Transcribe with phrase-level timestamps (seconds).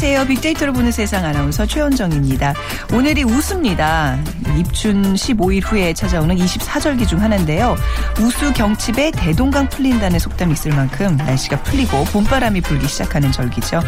[0.00, 0.28] 안녕하세요.
[0.28, 2.54] 빅데이터로 보는 세상 아나운서 최원정입니다.
[2.92, 4.16] 오늘이 우수입니다.
[4.56, 7.74] 입춘 15일 후에 찾아오는 24절기 중 하나인데요.
[8.20, 13.82] 우수 경칩에 대동강 풀린다는 속담이 있을 만큼 날씨가 풀리고 봄바람이 불기 시작하는 절기죠.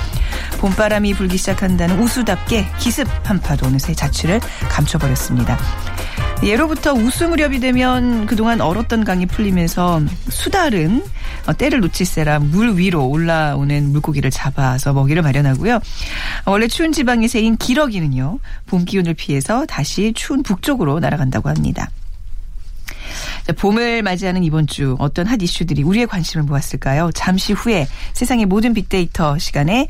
[0.59, 5.57] 봄바람이 불기 시작한다는 우수답게 기습 한파도 어느새 자취를 감춰버렸습니다.
[6.43, 10.01] 예로부터 우수 무렵이 되면 그동안 얼었던 강이 풀리면서
[10.31, 11.05] 수달은
[11.47, 15.81] 어, 때를 놓칠세라 물 위로 올라오는 물고기를 잡아서 먹이를 마련하고요.
[16.47, 18.39] 원래 추운 지방의 새인 기러기는요.
[18.67, 21.91] 봄 기운을 피해서 다시 추운 북쪽으로 날아간다고 합니다.
[23.53, 27.11] 봄을 맞이하는 이번 주 어떤 핫 이슈들이 우리의 관심을 모았을까요?
[27.15, 29.87] 잠시 후에 세상의 모든 빅데이터 시간에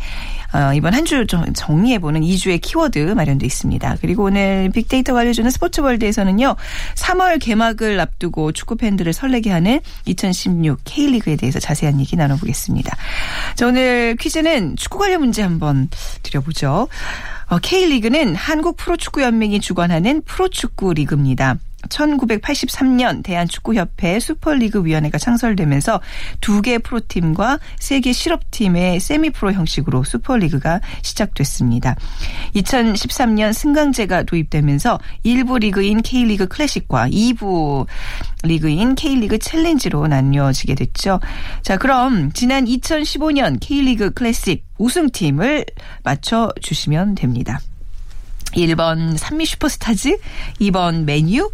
[0.52, 3.96] 어, 이번 한 주 정리해보는 2주의 키워드 마련돼 있습니다.
[4.00, 6.54] 그리고 오늘 빅데이터가 알려주는 스포츠월드에서는요.
[6.94, 12.96] 3월 개막을 앞두고 축구 팬들을 설레게 하는 2016 K리그에 대해서 자세한 얘기 나눠보겠습니다.
[13.56, 15.88] 자, 오늘 퀴즈는 축구 관련 문제 한번
[16.22, 16.86] 드려보죠.
[17.48, 21.56] 어, K리그는 한국 프로축구연맹이 주관하는 프로축구 리그입니다.
[21.88, 26.00] 1983년 대한축구협회 슈퍼리그 위원회가 창설되면서
[26.40, 31.96] 두 개 프로팀과 세 개 실업팀의 세미프로 형식으로 슈퍼리그가 시작됐습니다.
[32.54, 37.86] 2013년 승강제가 도입되면서 1부 리그인 K리그 클래식과 2부
[38.42, 41.20] 리그인 K리그 챌린지로 나뉘어지게 됐죠.
[41.62, 45.66] 자, 그럼 지난 2015년 K리그 클래식 우승팀을
[46.02, 47.60] 맞춰 주시면 됩니다.
[48.52, 50.18] 1번 삼미 슈퍼스타즈,
[50.60, 51.50] 2번 맨유,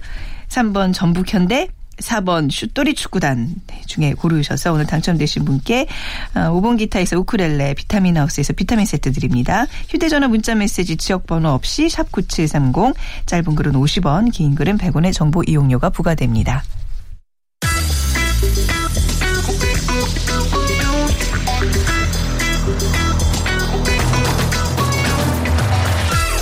[0.48, 3.55] 3번 전북현대, 4번 슛돌이 축구단
[3.86, 5.86] 중에 고르셔서 오늘 당첨되신 분께
[6.34, 9.67] 5번 어, 기타에서 우크렐레 비타민 하우스에서 비타민 세트 드립니다.
[9.89, 12.95] 휴대전화 문자 메시지 지역번호 없이 샵 9730
[13.27, 16.62] 짧은 글은 50원 긴 글은 100원의 정보 이용료가 부과됩니다.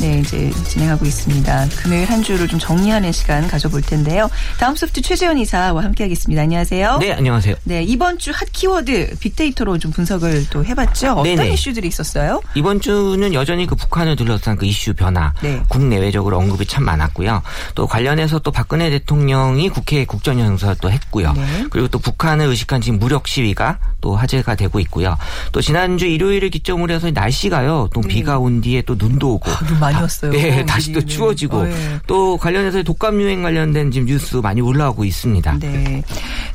[0.00, 1.68] 네, 이제 진행하고 있습니다.
[1.82, 4.30] 금요일 한 주를 좀 정리하는 시간 가져볼 텐데요.
[4.58, 6.40] 다음 소프트 최재현 이사와 함께하겠습니다.
[6.40, 6.98] 안녕하세요.
[6.98, 7.56] 네, 안녕하세요.
[7.64, 11.12] 네, 이번 주 핫 키워드 빅데이터로 좀 분석을 또 해봤죠.
[11.12, 11.50] 어떤 네네.
[11.50, 12.40] 이슈들이 있었어요?
[12.54, 15.60] 이번 주는 여전히 그 북한을 둘러싼 그 이슈 변화, 네.
[15.68, 17.42] 국내외적으로 언급이 참 많았고요.
[17.74, 21.32] 또 관련해서 또 박근혜 대통령이 국회 국정연설 또 했고요.
[21.34, 21.66] 네.
[21.68, 25.18] 그리고 또 북한을 의식한 지금 무력 시위가 또 화제가 되고 있고요.
[25.52, 27.90] 또 지난주 일요일을 기점으로 해서 날씨가요.
[27.92, 28.08] 또 네.
[28.08, 29.50] 비가 온 뒤에 또 눈도 오고.
[29.50, 29.58] 아,
[29.98, 30.32] 왔어요.
[30.32, 31.74] 네, 다시 또 추워지고 어, 네.
[32.06, 35.58] 또 관련해서 독감 유행 관련된 지금 뉴스 많이 올라오고 있습니다.
[35.60, 36.02] 네.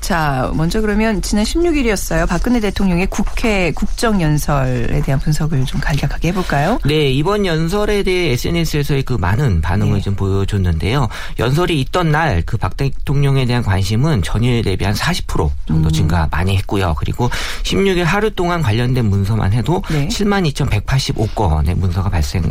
[0.01, 2.27] 자, 먼저 그러면 지난 16일이었어요.
[2.27, 6.79] 박근혜 대통령의 국회 국정 연설에 대한 분석을 좀 간략하게 해볼까요?
[6.85, 10.01] 네, 이번 연설에 대해 SNS에서의 그 많은 반응을 네.
[10.01, 11.07] 좀 보여줬는데요.
[11.39, 15.91] 연설이 있던 날 그 박 대통령에 대한 관심은 전일 대비 한 40% 정도 음.
[15.91, 16.95] 증가 많이 했고요.
[16.97, 17.29] 그리고
[17.63, 20.07] 16일 하루 동안 관련된 문서만 해도 네.
[20.07, 22.45] 7만 2,185건의 문서가 발생이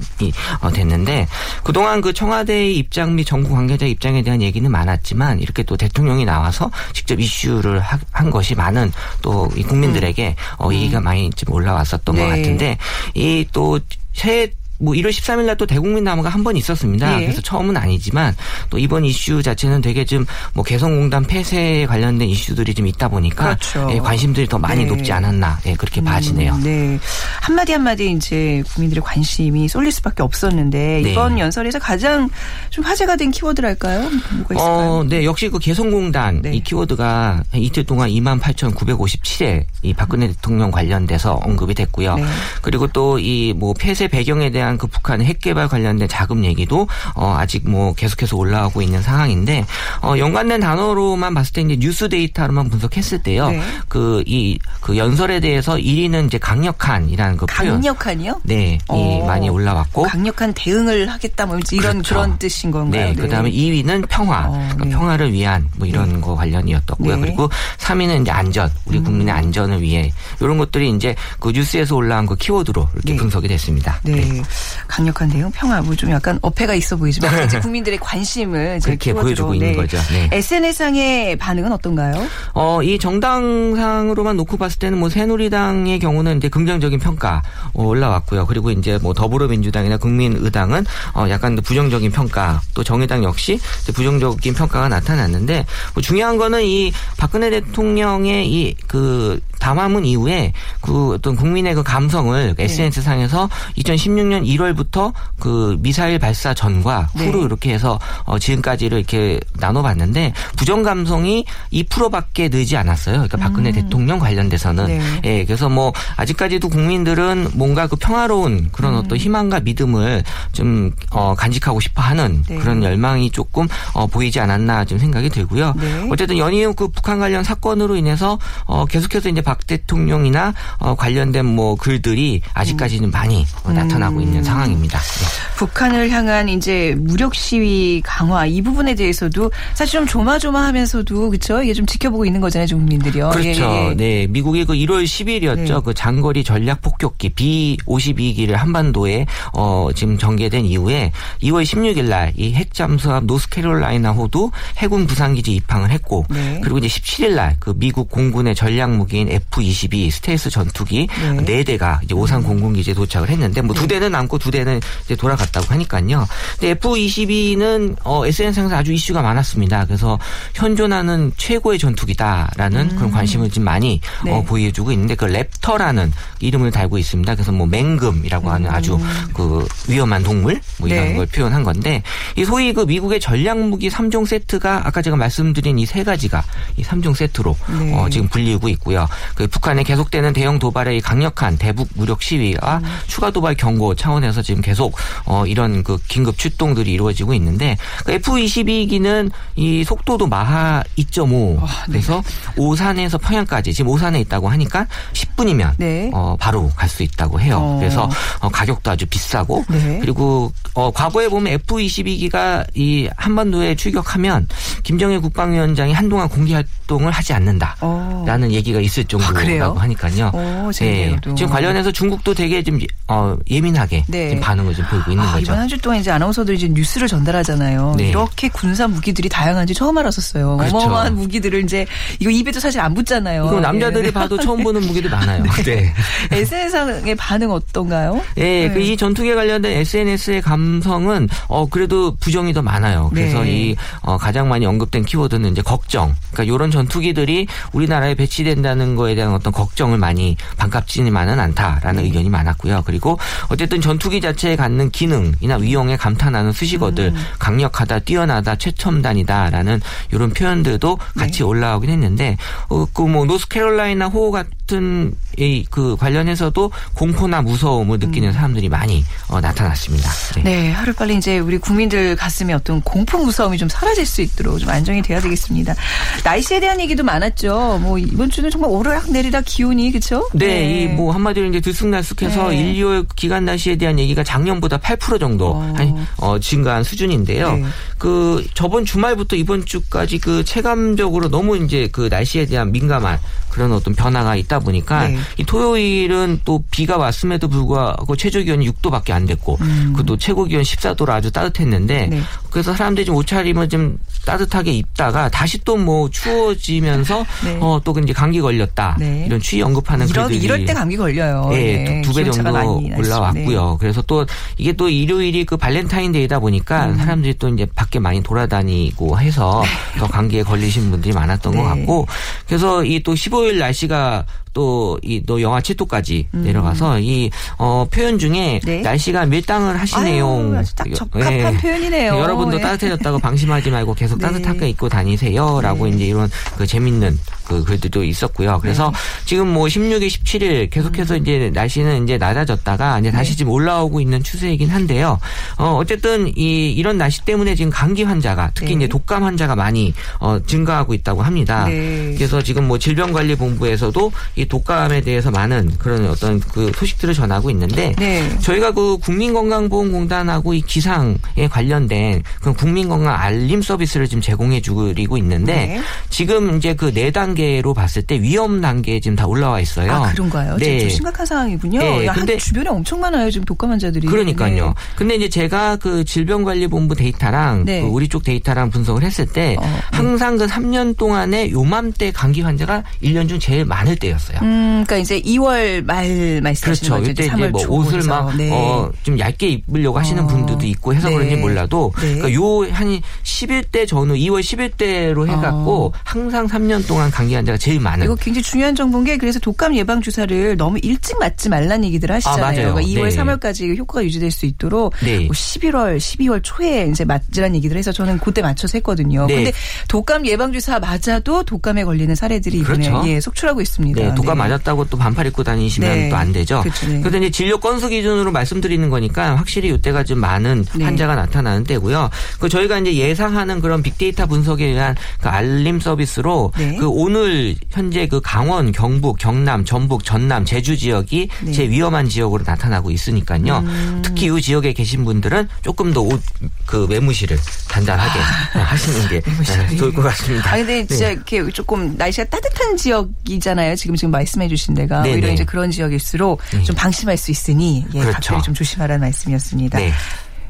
[0.61, 1.27] 어, 됐는데
[1.63, 6.71] 그동안 그 청와대의 입장 및 정부 관계자 입장에 대한 얘기는 많았지만 이렇게 또 대통령이 나와서
[6.93, 7.81] 직접 이슈를
[8.13, 8.93] 한 것이 많은
[9.23, 11.05] 또 국민들에게 어, 얘기가 음.
[11.05, 12.23] 많이 좀 올라왔었던 네.
[12.23, 12.77] 것 같은데
[13.15, 13.79] 이 또
[14.15, 14.51] 새
[14.85, 17.17] 뭐 1월 13일 날 또 대국민 남화가 한 번 있었습니다.
[17.21, 17.27] 예.
[17.27, 18.35] 그래서 처음은 아니지만
[18.71, 23.89] 또 이번 이슈 자체는 되게 좀 뭐 개성공단 폐쇄에 관련된 이슈들이 좀 있다 보니까 그렇죠.
[23.93, 24.91] 예, 관심들이 더 많이 네.
[24.91, 26.59] 높지 않았나 예, 그렇게 음, 봐지네요.
[26.59, 26.99] 네.
[27.41, 31.11] 한마디 한마디 이제 국민들의 관심이 쏠릴 수밖에 없었는데 네.
[31.13, 32.29] 이번 연설에서 가장
[32.71, 34.01] 좀 화제가 된 키워드랄까요?
[34.01, 34.91] 뭐가 있을까요?
[34.91, 35.25] 어, 네.
[35.25, 36.53] 역시 그 개성공단 네.
[36.55, 42.17] 이 키워드가 이틀 동안 28,957회 이 박근혜 대통령 관련돼서 언급이 됐고요.
[42.17, 42.25] 네.
[42.63, 46.89] 그리고 또 이 뭐 폐쇄 배경에 대한 대한 그 북한의 핵 개발 관련된 자금 얘기도
[47.15, 49.65] 어 아직 뭐 계속해서 올라오고 있는 상황인데
[50.03, 53.51] 어 연관된 단어로만 봤을 때 이제 뉴스 데이터로만 분석했을 때요.
[53.51, 53.63] 네.
[53.89, 57.75] 그이그 그 연설에 대해서 1위는 이제 강력한이라는 그 표현.
[57.75, 58.41] 강력한이요?
[58.45, 59.25] 네, 이 어.
[59.27, 62.15] 많이 올라왔고 강력한 대응을 하겠다 뭐 이런 그렇죠.
[62.15, 63.07] 그런 뜻인 건가요?
[63.07, 63.15] 네.
[63.15, 63.23] 네.
[63.23, 64.47] 그다음에 2위는 평화.
[64.47, 64.91] 어, 그러니까 네.
[64.91, 66.21] 평화를 위한 뭐 이런 네.
[66.21, 67.17] 거 관련이었었고요.
[67.17, 67.21] 네.
[67.21, 67.49] 그리고
[67.79, 68.71] 3위는 이제 안전.
[68.87, 69.05] 우리 음.
[69.05, 73.17] 국민의 안전을 위해 이런 것들이 이제 그 뉴스에서 올라온 그 키워드로 이렇게 네.
[73.17, 74.01] 분석이 됐습니다.
[74.03, 74.43] 네.
[74.87, 79.57] 강력한 대응, 평화, 뭐 좀 약간 어폐가 있어 보이지만 이제 국민들의 관심을 그렇게 보여주고 네.
[79.57, 79.97] 있는 거죠.
[80.13, 80.29] 네.
[80.33, 82.27] SNS상의 반응은 어떤가요?
[82.53, 87.43] 어, 이 정당상으로만 놓고 봤을 때는 뭐 새누리당의 경우는 이제 긍정적인 평가
[87.73, 88.47] 어, 올라왔고요.
[88.47, 90.85] 그리고 이제 뭐 더불어민주당이나 국민의당은
[91.15, 93.59] 어, 약간 부정적인 평가, 또 정의당 역시
[93.95, 95.65] 부정적인 평가가 나타났는데
[95.95, 102.55] 뭐 중요한 거는 이 박근혜 대통령의 이 그 담화문 이후에 그 어떤 국민의 그 감성을
[102.57, 102.65] 네.
[102.65, 103.49] SNS 상에서
[103.79, 107.27] 2016년 1월부터 그 미사일 발사 전과 네.
[107.27, 113.15] 후로 이렇게 해서 어 지금까지를 이렇게 나눠봤는데 부정 감성이 2%밖에 늘지 않았어요.
[113.15, 115.19] 그러니까 박근혜 대통령 관련돼서는 음.
[115.23, 115.41] 네.
[115.41, 118.99] 예, 그래서 뭐 아직까지도 국민들은 뭔가 그 평화로운 그런 음.
[118.99, 122.57] 어떤 희망과 믿음을 좀 어, 간직하고 싶어하는 네.
[122.59, 125.75] 그런 열망이 조금 어, 보이지 않았나 좀 생각이 들고요.
[125.77, 126.09] 네.
[126.11, 131.77] 어쨌든 연이은 그 북한 관련 사건으로 인해서 어, 계속해서 이제 박 대통령이나 어, 관련된 뭐
[131.77, 134.45] 글들이 아직까지는 많이 어, 나타나고 있는 음.
[134.45, 134.99] 상황입니다.
[134.99, 135.27] 네.
[135.57, 141.63] 북한을 향한 이제 무력 시위 강화 이 부분에 대해서도 사실 좀 조마조마하면서도 그렇죠.
[141.63, 143.31] 이게 좀 지켜보고 있는 거잖아요, 좀 국민들이요.
[143.31, 143.63] 그렇죠.
[143.63, 143.95] 예, 예.
[143.95, 144.27] 네.
[144.29, 145.75] 미국이 그 1월 10일이었죠.
[145.75, 145.81] 네.
[145.85, 153.27] 그 장거리 전략 폭격기 B-52기를 한반도에 어 지금 전개된 이후에 2월 16일 날 이 핵잠수함
[153.27, 156.59] 노스캐롤라이나 호도 해군 부산기지 입항을 했고 네.
[156.63, 161.33] 그리고 이제 17일 날 그 미국 공군의 전략 무기인 F-22 스텔스 전투기 네.
[161.45, 165.67] 네 대가 이제 오산 공군기지에 도착을 했는데 뭐 두 대는 남고 두 대는 이제 돌아갔다고
[165.69, 166.27] 하니까요.
[166.59, 169.85] 근데 F-22는 어 SNS상에서 아주 이슈가 많았습니다.
[169.87, 170.19] 그래서
[170.55, 174.33] 현존하는 최고의 전투기다라는 그런 관심을 좀 많이 네.
[174.33, 176.11] 어, 보여주고 있는데 그 랩터라는
[176.41, 177.35] 이름을 달고 있습니다.
[177.35, 178.99] 그래서 뭐 맹금이라고 하는 아주
[179.33, 181.09] 그 위험한 동물 뭐 이런 음.
[181.11, 181.15] 네.
[181.17, 182.03] 걸 표현한 건데
[182.37, 186.43] 이 소위 그 미국의 전략 무기 3종 세트가 아까 제가 말씀드린 이 세 가지가
[186.77, 187.95] 이 3종 세트로 네.
[187.95, 189.07] 어, 지금 불리고 있고요.
[189.35, 192.85] 그 북한의 계속되는 대형 도발의 강력한 대북 무력 시위와 음.
[193.07, 198.13] 추가 도발 경고 차원 에서 지금 계속 어, 이런 그 긴급 출동들이 이루어지고 있는데 그
[198.13, 201.93] F-22기는 이 속도도 마하 2.5 아, 네.
[201.95, 202.23] 그래서
[202.57, 206.11] 오산에서 평양까지 지금 오산에 있다고 하니까 10분이면 네.
[206.13, 207.59] 어, 바로 갈 수 있다고 해요.
[207.61, 207.79] 어.
[207.81, 208.09] 그래서
[208.39, 209.99] 어, 가격도 아주 비싸고 네.
[210.01, 214.47] 그리고 어, 과거에 보면 F-22기가 이 한반도에 출격하면
[214.85, 217.77] 김정일 국방위원장이 한동안 공개 활동을 하지 않는다.
[217.81, 218.23] 어.
[218.27, 219.19] 라는 얘기가 있을 그래요?
[219.33, 220.31] 정도라고 하니까요.
[220.35, 221.35] 오, 예, 재미로.
[221.35, 222.79] 지금 관련해서 중국도 되게 좀
[223.09, 224.29] 어, 예민하게 네.
[224.31, 225.43] 지금 반응을 좀 보이고 있는 아, 거죠.
[225.43, 227.95] 이번 한 주 동안 이제 아나운서들이 이제 뉴스를 전달하잖아요.
[227.97, 228.09] 네.
[228.11, 230.57] 이렇게 군사 무기들이 다양한지 처음 알았었어요.
[230.59, 230.77] 그렇죠.
[230.77, 231.87] 어마어마한 무기들을 이제
[232.21, 233.47] 이거 입에도 사실 안 붙잖아요.
[233.47, 234.11] 이거 남자들이 예.
[234.13, 235.43] 봐도 처음 보는 무기도 많아요.
[235.65, 235.93] 네.
[236.31, 238.21] SNS상의 반응 어떤가요?
[238.39, 238.85] 예, 그 네.
[238.85, 243.11] 이 전투기에 관련된 SNS의 감성은 어 그래도 부정이 더 많아요.
[243.13, 243.51] 그래서 네.
[243.71, 246.15] 이 어, 가장 많이 언급된 키워드는 이제 걱정.
[246.33, 252.09] 그러니까 이런 전투기들이 우리나라에 배치된다는 거에 대한 어떤 걱정을 많이 반갑지만은 않다라는 네.
[252.09, 252.83] 의견이 많았고요.
[252.85, 253.19] 그리고
[253.49, 257.25] 어쨌든 전 투기 자체에 갖는 기능이나 위용에 감탄하는 수식어들 음.
[257.39, 259.81] 강력하다, 뛰어나다, 최첨단이다라는
[260.13, 261.45] 이런 표현들도 같이 네.
[261.45, 262.37] 올라오긴 했는데
[262.69, 270.09] 어, 그뭐 노스캐롤라이나 호 같은 이 그 관련해서도 공포나 무서움을 느끼는 사람들이 많이 어, 나타났습니다.
[270.37, 270.41] 네.
[270.41, 270.45] 음.
[270.45, 275.03] 네, 하루빨리 이제 우리 국민들 가슴에 어떤 공포 무서움이 좀 사라질 수 있도록 좀 안정이
[275.03, 275.75] 돼야 되겠습니다.
[276.23, 277.81] 날씨에 대한 얘기도 많았죠.
[277.83, 280.29] 뭐 이번 주는 정말 오르락 내리락 기온이 그렇죠?
[280.33, 282.73] 네, 이뭐 한마디로 이제 들쑥날쑥해서 네.
[282.73, 285.73] 1, 2월 기간 날씨에 대한 얘기가 작년보다 8% 정도 어.
[285.77, 287.57] 한, 어, 증가한 수준인데요.
[287.57, 287.65] 네.
[287.99, 293.19] 그 저번 주말부터 이번 주까지 그 체감적으로 너무 이제 그 날씨에 대한 민감한
[293.55, 295.17] 그런 어떤 변화가 있다 보니까 네.
[295.39, 299.59] 이 토요일은 또 비가 왔음에도 불구하고 최저 기온이 6도밖에 안 됐고
[299.97, 302.11] 그또 최고 기온 14도로 아주 따뜻했는데 음.
[302.11, 302.21] 네.
[302.51, 307.59] 그래서 사람들이 좀 옷차림을 좀 따뜻하게 입다가 다시 또 뭐 추워지면서 네.
[307.61, 309.25] 어또 이제 감기 걸렸다 네.
[309.27, 311.51] 이런 추위 언급하는 이럴, 글들이 이럴 때 감기 걸려요.
[311.53, 312.51] 예, 네, 두 배 정도
[312.97, 313.77] 올라왔고요.
[313.79, 314.25] 그래서 또
[314.57, 316.97] 이게 또 일요일이 그 발렌타인데이다 보니까 음.
[316.97, 319.63] 사람들이 또 이제 밖에 많이 돌아다니고 해서
[319.99, 321.59] 더 감기에 걸리신 분들이 많았던 네.
[321.63, 322.07] 것 같고
[322.47, 328.67] 그래서 이 또 15일 날씨가 또이또 영하 7도까지 내려가서 이 어, 표현 중에 음.
[328.67, 328.81] 네.
[328.81, 330.27] 날씨가 밀당을 하시네요.
[330.27, 331.59] 아유, 딱 적합한 예.
[331.59, 332.17] 표현이네요.
[332.19, 332.63] 여러분도 예.
[332.63, 334.27] 따뜻해졌다고 방심하지 말고 계속 네.
[334.27, 335.97] 따뜻하게 입고 다니세요라고 네.
[335.97, 338.61] 이제 이런 그 재밌는 그 글들도 있었고요.
[338.63, 339.25] 그래서 네.
[339.27, 343.37] 지금 뭐 16일, 17일 계속해서 이제 날씨는 이제 낮아졌다가 이제 다시 네.
[343.39, 345.19] 지금 올라오고 있는 추세이긴 한데요.
[345.59, 348.85] 어 어쨌든 이 이런 날씨 때문에 지금 감기 환자가 특히 네.
[348.85, 351.67] 이제 독감 환자가 많이 어 증가하고 있다고 합니다.
[351.67, 352.15] 네.
[352.17, 358.39] 그래서 지금 뭐 질병관리본부에서도 이 독감에 대해서 많은 그런 어떤 그 소식들을 전하고 있는데 네.
[358.41, 361.17] 저희가 그 국민건강보험공단하고 이 기상에
[361.51, 365.81] 관련된 그 국민건강 알림 서비스를 지금 제공해 주고 있는데 네.
[366.11, 369.91] 지금 이제 그 네 단계로 봤을 때 위험 단계에 지금 다 올라와 있어요.
[369.93, 370.57] 아 그런가요?
[370.59, 370.79] 네.
[370.81, 371.81] 좀 심각한 상황이군요.
[371.81, 374.07] 네, 야, 한 근데- 주변에 엄청 많아요 지금 독감 환자들이.
[374.07, 374.67] 그러니까요.
[374.69, 374.73] 네.
[374.95, 377.81] 근데 이제 제가 그 질병관리본부 데이터랑 네.
[377.81, 379.69] 그 우리 쪽 데이터랑 분석을 했을 때 어, 네.
[379.91, 384.34] 항상 그 3년 동안에 요맘때 감기 환자가 1년 1년 중 제일 많을 때였어요.
[384.43, 386.95] 음, 그러니까 이제 2월 말 말씀하시는 그렇죠.
[386.95, 387.11] 거죠.
[387.11, 388.09] 이때 이제 3월 뭐초 옷을 그래서.
[388.09, 388.51] 막, 네.
[388.53, 390.27] 어, 좀 얇게 입으려고 하시는 어.
[390.27, 391.15] 분들도 있고 해서 네.
[391.15, 392.15] 그런지 몰라도, 네.
[392.15, 398.03] 그러니까 요, 한 10일대 전후, 2월 10일대로 해갖고, 항상 3년 동안 감기 환자가 제일 많은.
[398.03, 398.05] 어.
[398.05, 402.45] 이거 굉장히 중요한 정보인 게 그래서 독감 예방 주사를 너무 일찍 맞지 말라는 얘기들 하시잖아요.
[402.45, 402.75] 아, 맞아요.
[402.75, 403.17] 그러니까 2월, 네.
[403.17, 405.21] 3월까지 효과가 유지될 수 있도록 네.
[405.21, 409.27] 뭐 11월, 12월 초에 이제 맞으라는 얘기를 해서 저는 그때 맞춰서 했거든요.
[409.27, 409.37] 네.
[409.37, 409.53] 근데
[409.89, 413.09] 독감 예방 주사 맞아도 독감에 걸리는 사례들이 이번에 그렇죠.
[413.09, 414.15] 예, 속출하고 있습니다.
[414.25, 414.45] 네, 독감 네.
[414.45, 416.09] 맞았다고 또 반팔 입고 다니시면 네.
[416.09, 416.63] 또안 되죠.
[416.63, 417.01] 그렇죠, 네.
[417.01, 420.85] 그런데 이제 진료 건수 기준으로 말씀드리는 거니까 확실히 이때가 좀 많은 네.
[420.85, 422.11] 환자가 나타나는 때고요.
[422.41, 426.77] 그 저희가 이제 예상하는 그런 빅데이터 분석에 의한 그 알림 서비스로 네.
[426.77, 431.53] 그 오늘 현재 그 강원, 경북, 경남, 전북, 전남, 제주 지역이 네.
[431.53, 433.59] 제일 위험한 지역으로 나타나고 있으니까요.
[433.59, 434.03] 음.
[434.05, 437.39] 특히 이 지역에 계신 분들은 조금 더 옷그 매무시를
[437.69, 438.19] 단단하게
[438.59, 439.21] 하시는 게
[439.71, 440.53] 네, 좋을 것 같습니다.
[440.53, 441.13] 아 근데 진짜 네.
[441.13, 443.77] 이렇게 조금 날씨가 따뜻한 지역이잖아요.
[443.77, 445.15] 지금 지금 말씀해 주신 데가 네네.
[445.15, 446.63] 오히려 이제 그런 지역일수록 네.
[446.63, 448.13] 좀 방심할 수 있으니 예, 그렇죠.
[448.13, 449.79] 각별히 좀 조심하라는 말씀이었습니다.
[449.79, 449.93] 네.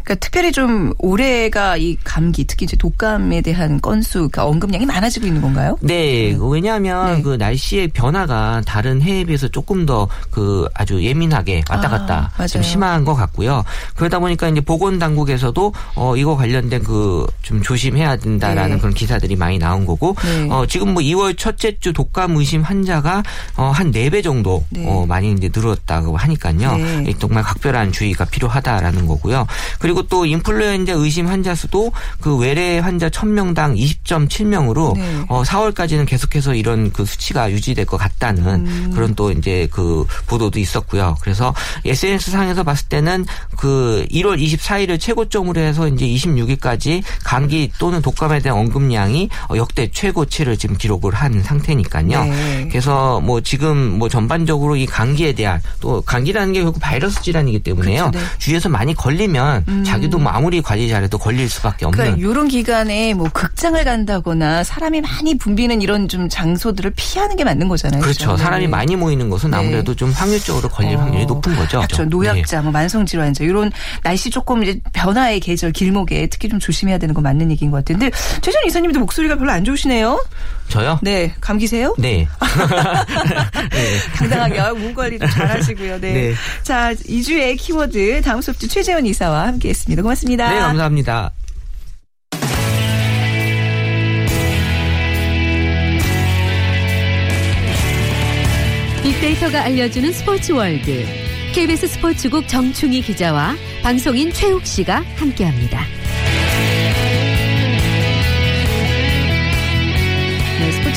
[0.04, 5.40] 그러니까 특별히 좀 올해가 이 감기 특히 이제 독감에 대한 건수 그러니까 언급량이 많아지고 있는
[5.40, 5.78] 건가요?
[5.80, 7.23] 네, 그 왜냐하면 네.
[7.23, 12.49] 그 날씨의 변화가 다른 해에 비해서 조금 더 그 아주 예민하게 왔다 아, 갔다 맞아요.
[12.49, 13.64] 좀 심한 것 같고요.
[13.94, 18.80] 그러다 보니까 이제 보건 당국에서도 어 이거 관련된 그 좀 조심해야 된다라는 네.
[18.80, 20.49] 그런 기사들이 많이 나온 거고 네.
[20.50, 23.23] 어 지금 뭐 2월 첫째 주 독감 의심 환자가
[23.56, 24.84] 어한 4배 정도 네.
[24.88, 26.76] 어 많이 이제 늘었다고 하니까요.
[26.76, 27.04] 네.
[27.08, 29.46] 이 정말 각별한 주의가 필요하다라는 거고요.
[29.78, 35.24] 그리고 또 인플루엔자 의심 환자 수도 그 외래 환자 1000명당 20.7명으로 네.
[35.28, 38.90] 어 4월까지는 계속해서 이런 그 수치가 유지될 것 같다는 음.
[38.94, 41.16] 그런 또 이제 그 보도도 있었고요.
[41.20, 43.24] 그래서 SNS 상에서 봤을 때는
[43.56, 50.56] 그 1월 24일을 최고점으로 해서 이제 26일까지 감기 또는 독감에 대한 언급량이 어, 역대 최고치를
[50.56, 52.24] 지금 기록을 한 상태니까요.
[52.24, 52.68] 네.
[52.68, 58.10] 그래서 뭐 지금 뭐 전반적으로 이 감기에 대한 또 감기라는 게 결국 바이러스 질환이기 때문에요.
[58.10, 58.24] 그렇죠, 네.
[58.38, 63.28] 주위에서 많이 걸리면 자기도 뭐 아무리 관리 잘해도 걸릴 수밖에 없는 그러니까 이런 기간에 뭐
[63.32, 68.00] 극장을 간다거나 사람이 많이 붐비는 이런 좀 장소들을 피하는 게 맞는 거잖아요.
[68.00, 68.36] 그렇죠.
[68.36, 68.68] 사람이 네.
[68.68, 69.56] 많이 모이는 것은 네.
[69.56, 71.78] 아무래도 좀 확률적으로 걸릴 어, 확률이 높은 거죠.
[71.78, 72.04] 그렇죠.
[72.04, 73.70] 노약자, 뭐 만성질환자 이런
[74.02, 78.10] 날씨 조금 이제 변화의 계절 길목에 특히 좀 조심해야 되는 거 맞는 얘기인 것 같은데
[78.40, 80.14] 최전 이사님도 목소리가 별로 안 좋으시네요.
[80.14, 80.54] 네.
[80.68, 80.98] 저요?
[81.02, 81.94] 네, 감기세요?
[81.98, 82.26] 네.
[84.16, 86.00] 당당하게 아, 몸 관리 좀 잘하시고요.
[86.00, 86.12] 네.
[86.12, 86.34] 네.
[86.62, 90.02] 자, 2주의 키워드 다음 수업주 최재원 이사와 함께 했습니다.
[90.02, 90.49] 고맙습니다.
[90.49, 91.33] 네, 감사합니다.
[99.02, 101.04] 빅데이터가 알려주는 스포츠 월드.
[101.54, 106.03] KBS 스포츠국 정충희 기자와 방송인 최욱 씨가 함께합니다.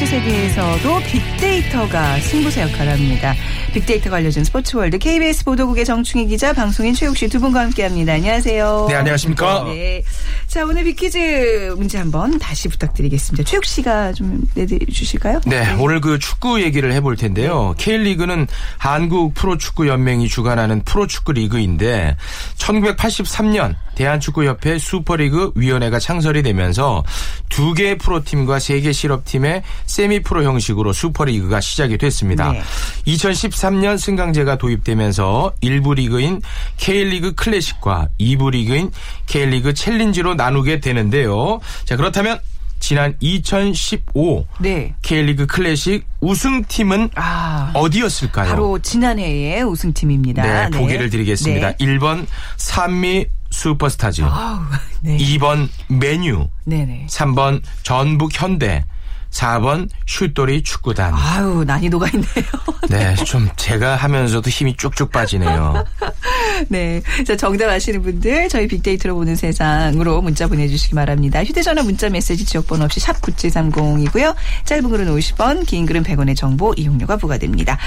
[0.10, 3.36] 세계에서도 빅데이터가 승부사 역할을 합니다.
[3.74, 8.14] 빅데이터가 알려준 스포츠월드 KBS 보도국의 정충희 기자, 방송인 최욱 씨 두 분과 함께합니다.
[8.14, 8.86] 안녕하세요.
[8.88, 9.66] 네, 안녕하십니까.
[9.66, 10.02] 네.
[10.48, 13.44] 자, 오늘 빅퀴즈 문제 한번 다시 부탁드리겠습니다.
[13.44, 15.42] 최욱 씨가 좀 내주실까요?
[15.46, 17.76] 네, 오늘 그 축구 얘기를 해볼 텐데요.
[17.78, 18.48] K리그는
[18.78, 22.16] 한국 프로축구연맹이 주관하는 프로축구 리그인데
[22.58, 27.04] 1983년 대한축구협회 슈퍼리그 위원회가 창설이 되면서
[27.50, 29.64] 두 개의 프로팀과 세 개 실업팀의
[29.98, 32.52] 세미프로 형식으로 슈퍼리그가 시작이 됐습니다.
[32.52, 32.62] 네.
[33.08, 36.44] 2013년 승강제가 도입되면서 1부 리그인
[36.78, 38.92] K리그 클래식과 2부 리그인
[39.26, 41.60] K리그 챌린지로 나누게 되는데요.
[41.86, 42.40] 자, 그렇다면
[42.80, 44.94] 지난 2015 네.
[45.02, 47.72] K리그 클래식 우승팀은 아.
[47.74, 48.50] 어디였을까요?
[48.52, 50.70] 바로 지난해의 우승팀입니다.
[50.70, 51.72] 네, 보기를 드리겠습니다.
[51.72, 51.78] 네.
[51.78, 52.28] 1번
[52.58, 54.60] 산미 슈퍼스타즈, 아우,
[55.02, 55.18] 네.
[55.18, 57.08] 2번 메뉴, 네네.
[57.10, 58.84] 3번 전북 현대,
[59.32, 61.14] 4번 슛돌이 축구단.
[61.14, 62.46] 아유, 난이도가 있네요.
[62.90, 65.84] 네, 좀 제가 하면서도 힘이 쭉쭉 빠지네요.
[66.70, 67.02] 네.
[67.26, 71.44] 자, 정답 아시는 분들 저희 빅데이터로 보는 세상으로 문자 보내주시기 바랍니다.
[71.44, 74.36] 휴대전화 문자 메시지 지역번호 없이 샵 9730이고요.
[74.66, 77.78] 짧은 글은 50원, 긴 글은 100원의 정보 이용료가 부과됩니다.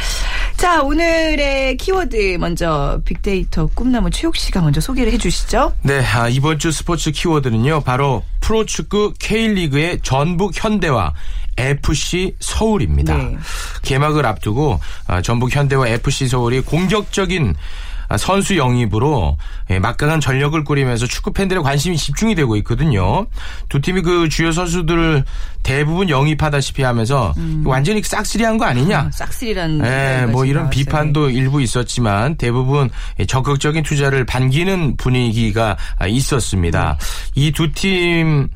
[0.56, 5.74] 자, 오늘의 키워드 먼저 빅데이터 꿈나무 최욱 씨가 먼저 소개를 해 주시죠.
[5.82, 11.14] 네, 아, 이번 주 스포츠 키워드는요, 바로 프로축구 K리그의 전북 현대와
[11.56, 13.16] FC 서울입니다.
[13.16, 13.36] 네.
[13.82, 17.54] 개막을 앞두고 아, 전북 현대와 FC 서울이 공격적인 아,
[18.18, 19.36] 선수 영입으로
[19.70, 23.26] 예, 막강한 전력을 꾸리면서 축구 팬들의 관심이 집중이 되고 있거든요.
[23.68, 25.24] 두 팀이 그 주요 선수들을
[25.62, 29.02] 대부분 영입하다시피 하면서 완전히 싹쓸이한 거 아니냐?
[29.02, 29.10] 음.
[29.12, 32.90] 싹쓸이란 예, 뭐 이런 비판도 일부 있었지만 대부분
[33.26, 35.76] 적극적인 투자를 반기는 분위기가
[36.06, 36.98] 있었습니다.
[37.34, 38.48] 이두팀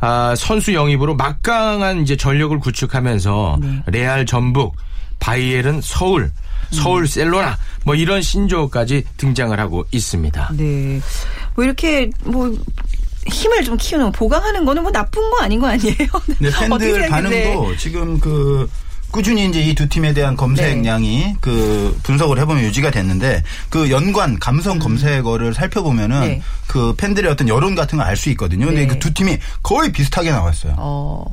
[0.00, 3.82] 아, 선수 영입으로 막강한 이제 전력을 구축하면서 네.
[3.86, 4.74] 레알 전북,
[5.22, 6.30] 바이에른 서울,
[6.72, 10.50] 서울 셀로나 뭐 이런 신조어까지 등장을 하고 있습니다.
[10.56, 11.00] 네.
[11.54, 12.52] 뭐 이렇게 뭐
[13.26, 15.96] 힘을 좀 키우는 보강하는 거는 뭐 나쁜 거 아닌 거 아니에요?
[16.40, 17.08] 네, 팬들?
[17.08, 18.68] 반응도 지금 그
[19.12, 24.78] 꾸준히 이제 이 두 팀에 대한 검색량이 그 분석을 해보면 유지가 됐는데 그 연관 감성
[24.78, 26.28] 검색어를 살펴보면은 음.
[26.28, 26.42] 네.
[26.66, 28.66] 그 팬들의 어떤 여론 같은 걸 알 수 있거든요.
[28.66, 28.86] 근데 네.
[28.88, 30.74] 그두 팀이 거의 비슷하게 나왔어요.
[30.78, 31.24] 어.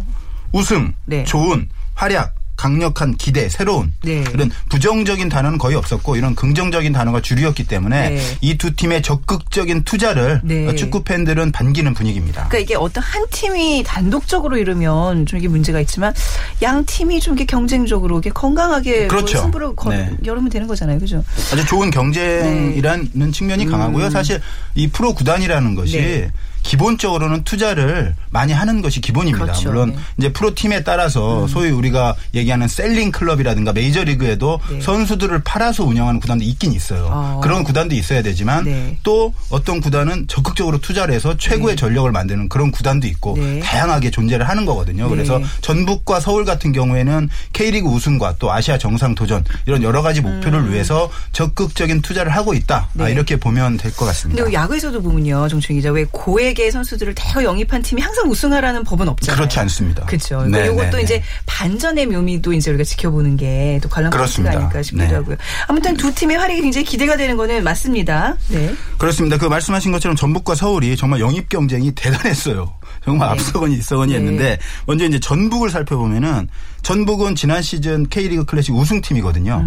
[0.51, 1.23] 우승, 네.
[1.23, 4.21] 좋은, 활약, 강력한 기대, 새로운 네.
[4.33, 8.21] 이런 부정적인 단어는 거의 없었고 이런 긍정적인 단어가 주류였기 때문에 네.
[8.41, 10.75] 이두 팀의 적극적인 투자를 네.
[10.75, 12.49] 축구 팬들은 반기는 분위기입니다.
[12.49, 16.13] 그러니까 이게 어떤 한 팀이 단독적으로 이러면 좀 이게 문제가 있지만
[16.61, 19.37] 양 팀이 좀 이렇게 경쟁적으로 이렇게 건강하게 그렇죠.
[19.37, 20.11] 뭐 승부를 걸, 네.
[20.25, 21.23] 열으면 되는 거잖아요, 그죠?
[21.53, 23.71] 아주 좋은 경쟁이라는 측면이 음.
[23.71, 24.09] 강하고요.
[24.09, 24.41] 사실
[24.75, 26.31] 이 프로 구단이라는 것이 네.
[26.63, 29.45] 기본적으로는 투자를 많이 하는 것이 기본입니다.
[29.45, 29.69] 그렇죠.
[29.69, 29.95] 물론 네.
[29.95, 30.01] 음.
[30.17, 34.81] 이제 프로 팀에 따라서 소위 우리가 얘기하는 selling club이라든가 메이저 리그에도 네.
[34.81, 37.07] 선수들을 팔아서 운영하는 구단도 있긴 있어요.
[37.11, 37.39] 어.
[37.43, 38.97] 그런 구단도 있어야 되지만 네.
[39.03, 43.59] 또 어떤 구단은 적극적으로 투자를 해서 최고의 전력을 만드는 그런 구단도 있고 네.
[43.59, 45.05] 다양하게 존재를 하는 거거든요.
[45.05, 45.09] 네.
[45.09, 50.71] 그래서 전북과 서울 같은 경우에는 K리그 우승과 또 아시아 정상 도전 이런 여러 가지 목표를
[50.71, 52.89] 위해서 적극적인 투자를 하고 있다.
[52.93, 52.97] 음.
[52.99, 53.03] 네.
[53.05, 54.43] 아, 이렇게 보면 될 것 같습니다.
[54.43, 59.07] 근데 야구에서도 보면요, 정충 기자, 왜 고액 의 선수들을 대거 영입한 팀이 항상 우승하라는 법은
[59.09, 59.37] 없잖아요.
[59.37, 60.05] 그렇지 않습니다.
[60.05, 60.43] 그렇죠.
[60.45, 61.23] 네, 이것도 네, 이제 네.
[61.45, 64.49] 반전의 묘미도 이제 우리가 지켜보는 게 또 관람 포인트가.
[64.51, 65.13] 아닐까 싶기도 네.
[65.13, 65.37] 하고요.
[65.67, 68.35] 아무튼 두 팀의 활약이 굉장히 기대가 되는 거는 맞습니다.
[68.49, 68.73] 네.
[68.97, 69.37] 그렇습니다.
[69.37, 72.73] 그 말씀하신 것처럼 전북과 서울이 정말 영입 경쟁이 대단했어요.
[73.03, 73.33] 정말 네.
[73.33, 74.19] 앞서거니 뒤서거니 네.
[74.19, 76.47] 했는데 먼저 이제 전북을 살펴보면은
[76.81, 79.65] 전북은 지난 시즌 K리그 클래식 우승팀이거든요.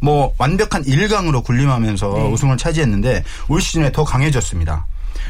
[0.00, 2.22] 뭐 완벽한 1강으로 군림하면서 음.
[2.22, 2.32] 네.
[2.32, 4.86] 우승을 차지했는데 올 시즌에 더 강해졌습니다.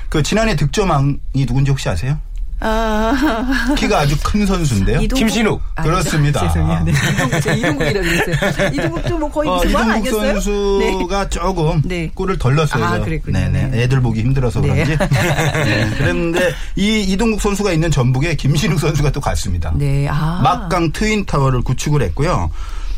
[0.08, 2.18] 그 지난해 득점왕이 누군지 혹시 아세요?
[2.60, 5.00] 아, 키가 아주 큰 선수인데요.
[5.00, 5.18] 이동국.
[5.18, 5.62] 김신욱.
[5.76, 6.40] 아, 그렇습니다.
[6.48, 6.84] 죄송해요.
[6.84, 6.92] 네.
[6.92, 8.68] 이동국, 이동국이라고 그랬어요.
[8.74, 10.40] 이동국도 뭐 거의 어, 무슨 말 이동국 아니었어요?
[10.40, 12.10] 선수가 조금 네.
[12.14, 12.84] 골을 덜 넣었어요.
[12.84, 13.38] 아, 그랬군요.
[13.38, 13.68] 네네.
[13.68, 13.82] 네.
[13.82, 14.68] 애들 보기 힘들어서 네.
[14.68, 14.96] 그런지.
[15.08, 15.90] 네.
[15.98, 19.72] 그랬는데 이 이동국 선수가 있는 전북에 김신욱 선수가 또 갔습니다.
[19.76, 20.08] 네.
[20.08, 20.40] 아.
[20.42, 22.50] 막강 트윈 타워를 구축을 했고요.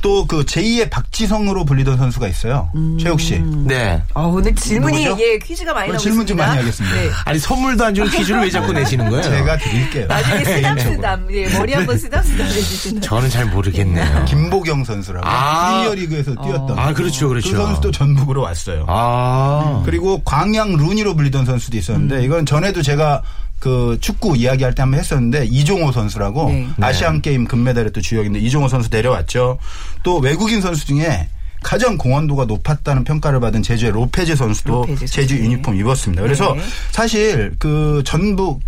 [0.03, 2.71] 또 그 제2의 박지성으로 불리던 선수가 있어요.
[2.75, 2.97] 음.
[3.01, 3.39] 최욱 씨.
[3.67, 4.03] 네.
[4.15, 5.23] 어, 오늘 질문이 누구죠?
[5.23, 6.47] 예 퀴즈가 많이 오늘 나오고 질문 좀 있습니다.
[6.47, 6.97] 많이 하겠습니다.
[6.97, 7.11] 네.
[7.25, 9.23] 아니 선물도 안 주는 퀴즈를 왜 자꾸 내시는 거예요?
[9.23, 10.07] 제가 드릴게요.
[10.07, 13.01] 나중에 쓰담쓰담 예, 머리 한번 쓰담쓰담 해주시는.
[13.03, 14.25] 저는 잘 모르겠네요.
[14.27, 15.71] 김보경 선수라고 아.
[15.83, 17.51] 프리미어리그에서 뛰었던 아 그렇죠, 그렇죠.
[17.51, 18.85] 그 선수도 전북으로 왔어요.
[18.89, 19.83] 아.
[19.85, 22.23] 그리고 광양 룬이로 불리던 선수도 있었는데 음.
[22.23, 23.23] 이건 전에도 제가
[23.61, 26.68] 그 축구 이야기할 때 한번 했었는데 이종호 선수라고 네.
[26.81, 29.59] 아시안 게임 금메달의 또 주역인데 이종호 선수 내려왔죠.
[30.03, 31.29] 또 외국인 선수 중에
[31.62, 35.14] 가장 공헌도가 높았다는 평가를 받은 제주의 로페즈 선수도 로페즈 선수.
[35.14, 36.23] 제주 유니폼 입었습니다.
[36.23, 36.62] 그래서 네.
[36.90, 38.61] 사실 그 전북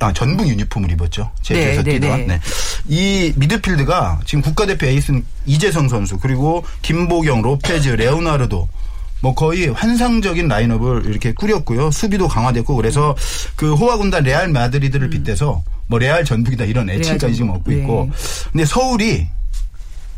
[0.00, 1.30] 아, 전북 유니폼을 입었죠.
[1.40, 2.18] 제주에서 네, 네, 뛰던.
[2.20, 2.26] 네.
[2.26, 2.40] 네.
[2.88, 8.68] 이 미드필드가 지금 국가대표 에이스는 이재성 선수 그리고 김보경, 로페즈, 레오나르도
[9.24, 11.90] 뭐 거의 환상적인 라인업을 이렇게 꾸렸고요.
[11.90, 13.16] 수비도 강화됐고 그래서
[13.56, 17.78] 그 호화 군단 레알 마드리드를 빗대서 뭐 레알 전북이다 이런 애칭까지 지금 얻고 네.
[17.78, 18.10] 있고.
[18.52, 19.26] 근데 서울이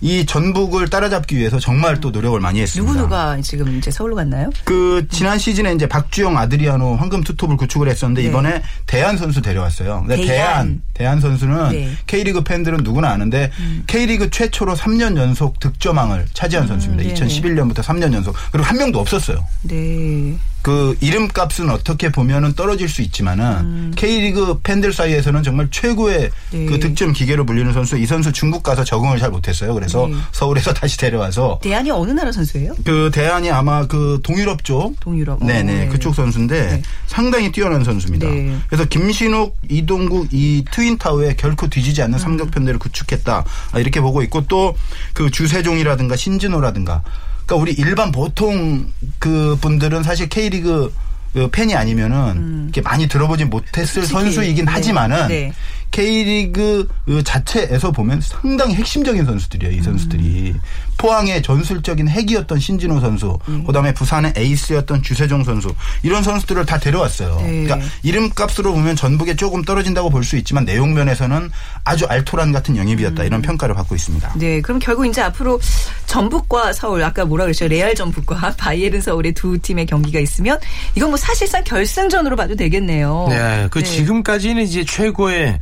[0.00, 2.92] 이 전북을 따라잡기 위해서 정말 또 노력을 많이 했습니다.
[2.92, 4.50] 누구 누가 지금 이제 서울로 갔나요?
[4.64, 8.28] 그 지난 시즌에 이제 박주영 아드리아노 황금 투톱을 구축을 했었는데 네.
[8.28, 10.04] 이번에 대한 선수 데려왔어요.
[10.06, 10.36] 근데 대한.
[10.36, 11.86] 대한 대한 선수는 네.
[11.86, 11.98] 음.
[12.06, 13.50] K리그 팬들은 누구나 아는데
[13.86, 17.02] K리그 최초로 3년 연속 득점왕을 차지한 선수입니다.
[17.02, 17.14] 네네.
[17.14, 18.34] 2011년부터 3년 연속.
[18.50, 19.44] 그리고 한 명도 없었어요.
[19.62, 20.36] 네.
[20.62, 26.58] 그 이름값은 어떻게 보면은 떨어질 수 있지만은 K리그 팬들 사이에서는 정말 최고의 음.
[26.58, 26.66] 네.
[26.66, 27.96] 그 득점 기계로 불리는 선수.
[27.96, 29.74] 이 선수 중국 가서 적응을 잘 못했어요.
[29.74, 30.14] 그래서 네.
[30.32, 32.74] 서울에서 다시 데려와서 대안이 어느 나라 선수예요?
[32.84, 35.42] 그 대안이 아마 그 동유럽 쪽 동유럽.
[35.42, 35.88] 어, 네네 네.
[35.88, 36.82] 그쪽 선수인데 네.
[37.06, 38.28] 상당히 뛰어난 선수입니다.
[38.28, 38.56] 네.
[38.68, 42.06] 그래서 김신욱, 이동국 이 트윈 타워에 결코 뒤지지 음.
[42.06, 44.74] 않는 삼각편대를 구축했다 아, 이렇게 보고 있고 또
[45.12, 47.02] 그 주세종이라든가 신진호라든가
[47.46, 50.92] 그러니까 우리 일반 보통 그 분들은 사실 K리그
[51.32, 54.06] 그 팬이 아니면은 이렇게 많이 들어보지 못했을 음.
[54.06, 54.72] 솔직히, 선수이긴 네.
[54.72, 55.52] 하지만은 네.
[55.96, 59.74] K리그 그 자체에서 보면 상당히 핵심적인 선수들이에요.
[59.78, 60.54] 이 선수들이
[60.98, 67.36] 포항의 전술적인 핵이었던 신진호 선수, 그다음에 부산의 에이스였던 주세종 선수 이런 선수들을 다 데려왔어요.
[67.40, 67.64] 네.
[67.64, 71.52] 그러니까 이름값으로 보면 전북에 조금 떨어진다고 볼 수 있지만 내용 면에서는
[71.84, 74.32] 아주 알토란 같은 영입이었다 이런 평가를 받고 있습니다.
[74.36, 75.60] 네, 그럼 결국 이제 앞으로
[76.06, 77.68] 전북과 서울 아까 뭐라 그랬죠?
[77.68, 80.58] 레알 전북과 바이에른 서울의 두 팀의 경기가 있으면
[80.96, 83.26] 이건 뭐 사실상 결승전으로 봐도 되겠네요.
[83.28, 83.84] 네, 그 네.
[83.84, 85.60] 지금까지는 이제 최고의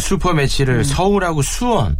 [0.00, 0.84] 슈퍼 매치를 음.
[0.84, 1.96] 서울하고 수원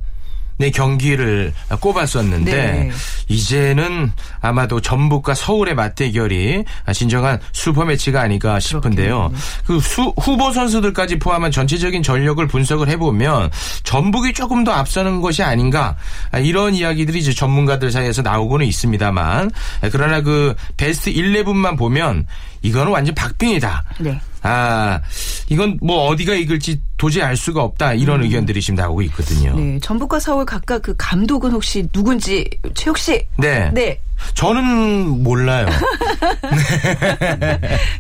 [0.59, 2.91] 의 경기를 꼽았었는데 네.
[3.27, 9.33] 이제는 아마도 전북과 서울의 맞대결이 진정한 슈퍼 매치가 아닐까 싶은데요.
[9.67, 13.51] 그 수- 후보 선수들까지 포함한 전체적인 전력을 분석을 해보면
[13.83, 15.97] 전북이 조금 더 앞서는 것이 아닌가
[16.31, 19.51] 아, 이런 이야기들이 이제 전문가들 사이에서 나오고는 있습니다만
[19.91, 22.27] 그러나 그 베스트 11만 보면
[22.63, 23.85] 이거는 완전 박빙이다.
[24.01, 24.21] 네.
[24.43, 25.01] 아,
[25.49, 27.95] 이건 뭐 어디가 이길지 도저히 알 수가 없다.
[27.95, 29.53] 이런 의견들이 지금 나오고 있거든요.
[29.53, 29.75] 음.
[29.75, 33.25] 네, 전북과 서울 각각 그 감독은 혹시 누군지 최욱 씨.
[33.37, 33.71] 네.
[33.73, 33.99] 네.
[34.35, 35.67] 저는 몰라요.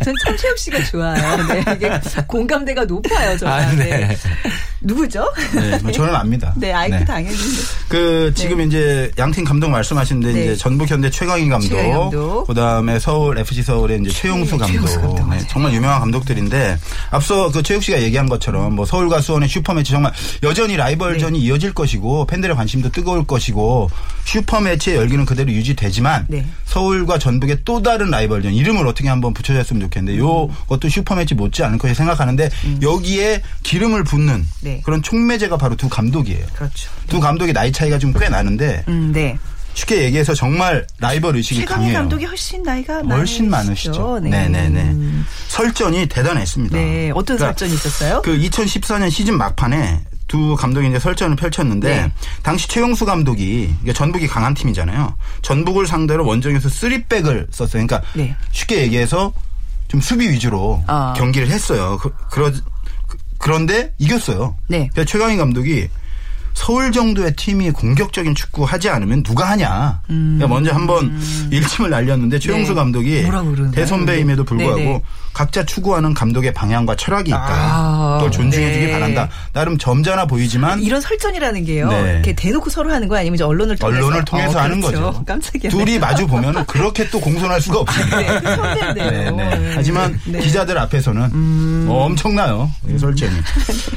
[0.04, 1.46] 전 참 최욱 씨가 좋아요.
[1.46, 1.64] 네.
[1.76, 3.52] 이게 공감대가 높아요, 저는.
[3.52, 4.16] 아, 네.
[4.80, 5.32] 누구죠?
[5.54, 6.52] 네, 뭐 저는 압니다.
[6.56, 7.04] 네, 아이크 네.
[7.04, 7.36] 당연히.
[7.88, 10.44] 그 지금 이제 양팀 감독 말씀하시는데 네.
[10.44, 12.46] 이제 전북 현대 최강희 감독, 감독.
[12.46, 15.38] 그다음에 서울 FC 서울의 이제 최용수 감독, 최용수 감독, 네.
[15.48, 16.78] 정말 유명한 감독들인데
[17.10, 21.44] 앞서 그 최욱 씨가 얘기한 것처럼 뭐 서울과 수원의 슈퍼매치 정말 여전히 라이벌전이 네.
[21.44, 23.88] 이어질 것이고 팬들의 관심도 뜨거울 것이고
[24.24, 26.46] 슈퍼매치의 열기는 그대로 유지되지만 네.
[26.66, 31.94] 서울과 전북의 또 다른 라이벌전 이름을 어떻게 한번 붙여줬으면 좋겠는데 요것도 슈퍼매치 못지 않을 것이
[31.94, 32.48] 생각하는데
[32.80, 34.48] 여기에 기름을 붓는 음.
[34.60, 34.80] 네.
[34.84, 36.46] 그런 촉매제가 바로 두 감독이에요.
[36.54, 36.90] 그렇죠.
[37.08, 39.38] 두 감독의 나이 차이가 좀 꽤 나는데 음, 네.
[39.74, 41.94] 쉽게 얘기해서 정말 라이벌 의식이 강해요.
[41.94, 44.20] 감독이 훨씬 나이가 훨씬 많으시죠.
[44.22, 44.94] 네, 네, 네.
[45.48, 46.76] 설전이 대단했습니다.
[46.76, 48.20] 네, 어떤 그러니까 설전이 있었어요?
[48.22, 50.00] 그 2014년 시즌 막판에
[50.32, 52.12] 두 감독이 이제 설전을 펼쳤는데 네.
[52.42, 55.14] 당시 최용수 감독이 이게 전북이 강한 팀이잖아요.
[55.42, 57.86] 전북을 상대로 원정에서 쓰리백을 썼어요.
[57.86, 58.34] 그러니까 네.
[58.50, 59.34] 쉽게 얘기해서
[59.88, 61.12] 좀 수비 위주로 아.
[61.18, 61.98] 경기를 했어요.
[62.00, 62.50] 그, 그러,
[63.36, 64.56] 그런데 이겼어요.
[64.68, 64.88] 네.
[64.94, 65.88] 그래서 최강희 감독이
[66.54, 70.00] 서울 정도의 팀이 공격적인 축구 하지 않으면 누가 하냐.
[70.06, 72.74] 그러니까 먼저 한번 일침을 날렸는데 최용수 네.
[72.74, 73.70] 감독이 그러나요?
[73.70, 75.02] 대선배임에도 불구하고 네, 네.
[75.32, 77.38] 각자 추구하는 감독의 방향과 철학이 있다.
[77.38, 77.81] 아,
[78.22, 78.92] 또 존중해주기 네.
[78.92, 79.28] 바란다.
[79.52, 81.88] 나름 점잖아 보이지만 이런 설전이라는 게요.
[81.88, 82.12] 네.
[82.14, 85.02] 이렇게 대놓고 서로 하는 거 아니면 이제 언론을 통해서 언론을 통해서 어, 하는 그렇죠.
[85.02, 85.24] 거죠.
[85.24, 85.70] 깜짝이야.
[85.70, 88.16] 둘이 마주 보면 그렇게 또 공손할 수가 없습니다.
[88.18, 89.10] 네, 선배인데요.
[89.10, 89.58] 네, 네.
[89.58, 89.72] 네.
[89.74, 90.38] 하지만 네.
[90.38, 90.40] 음.
[90.40, 92.70] 기자들 앞에서는 어, 엄청나요.
[92.88, 93.32] 이 설전이.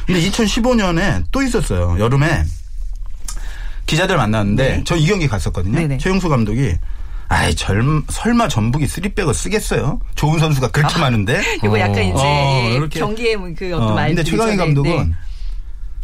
[0.08, 1.98] 근데 2015년에 또 있었어요.
[2.00, 2.44] 여름에
[3.86, 4.84] 기자들 만났는데 네.
[4.84, 5.98] 저이 경기 갔었거든요.
[6.00, 6.74] 최용수 감독이
[7.28, 10.00] 아이 젊 설마 전북이 쓰리백을 쓰겠어요?
[10.16, 11.42] 좋은 선수가 그렇게 많은데.
[11.64, 13.00] 이거 약간 이제 어, 예, 이렇게.
[13.00, 15.16] 경기의 그 어떤 어, 말들 근데 최강희 감독은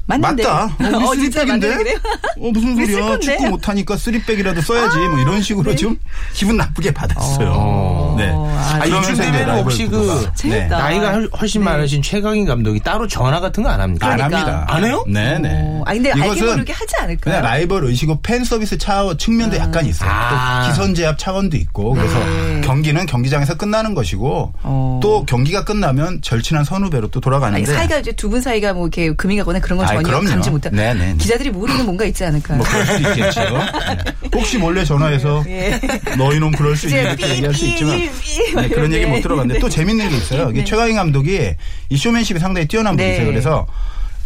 [0.05, 0.43] 맞는데.
[0.43, 0.65] 맞다.
[0.65, 1.39] 어, 어, 진짜?
[1.45, 1.97] 맞는데 그래요?
[2.39, 3.19] 어, 무슨 소리야.
[3.19, 4.97] 축구 못하니까 쓰리백이라도 써야지.
[4.97, 5.75] 뭐 이런 식으로 네.
[5.77, 5.97] 좀
[6.33, 7.51] 기분 나쁘게 받았어요.
[7.55, 8.15] 어.
[8.17, 8.29] 네.
[8.29, 9.87] 아, 아, 그러면서 이쯤 되면 혹시.
[9.87, 10.31] 그 네.
[10.35, 10.77] 재밌다.
[10.77, 11.65] 나이가 훨- 훨씬 네.
[11.65, 14.07] 많으신 최강희 감독이 따로 전화 같은 거 안 합니까?
[14.07, 14.37] 안 그러니까.
[14.39, 14.65] 합니다.
[14.69, 15.03] 안 해요?
[15.07, 15.49] 네네.
[15.53, 17.17] 어, 아 근데 알게 모르게 하지 않을까요?
[17.35, 20.09] 그냥 라이벌 의식이고 팬 서비스 차원 측면도 약간 있어요.
[20.11, 20.63] 아.
[20.65, 22.61] 또 기선 제압 차원도 있고 그래서 네.
[22.65, 24.99] 경기는 경기장에서 끝나는 것이고 어.
[25.01, 29.13] 또 경기가 끝나면 절친한 선후배로 또 아니, 돌아가는데 사이가 이제 두 분 사이가 뭐 이렇게
[29.13, 30.29] 금이 가거나 그런 건 전혀 그럼요.
[30.29, 30.73] 감지 못한.
[30.73, 31.15] 네네.
[31.17, 32.57] 기자들이 모르는 뭔가 있지 않을까요?
[32.57, 33.41] 뭐 그럴 수도 있겠죠.
[33.57, 34.29] 네.
[34.33, 35.79] 혹시 몰래 전화해서 예.
[36.17, 39.11] 너희놈 그럴 수 이렇게 얘기할 수 삐, 있지만 네, 그런 얘기 네.
[39.11, 40.51] 못 들어봤는데 또 재밌는 게 있어요.
[40.51, 40.63] 네.
[40.63, 41.53] 최강희 감독이
[41.89, 43.05] 이 쇼맨십이 상당히 뛰어난 네.
[43.05, 43.27] 분이세요.
[43.27, 43.67] 그래서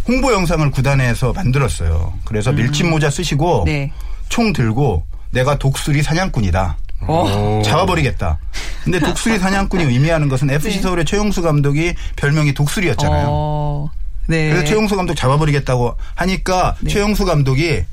[0.08, 2.14] 홍보 영상을 구단에서 만들었어요.
[2.26, 3.66] 그래서 밀짚 모자 쓰시고 음.
[3.66, 3.92] 네.
[4.30, 6.78] 총 들고 내가 독수리 사냥꾼이다.
[7.08, 7.62] 어.
[7.66, 8.40] 잡아버리겠다.
[8.84, 10.82] 근데 독수리 사냥꾼이 의미하는 것은 FC 네.
[10.82, 13.26] 서울의 최용수 감독이 별명이 독수리였잖아요.
[13.30, 13.90] 어.
[14.28, 14.50] 네.
[14.50, 17.84] 그래서 최용수 감독 잡아버리겠다고 하니까 최용수 감독이